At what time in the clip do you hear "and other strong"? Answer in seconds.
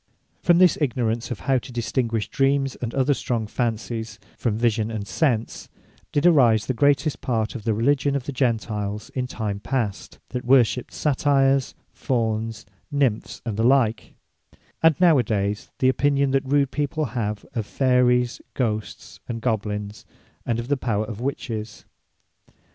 2.81-3.45